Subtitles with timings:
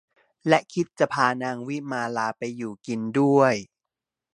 [0.47, 3.53] และคิดจะพานางวิมาลาไปอยู่กินด้วย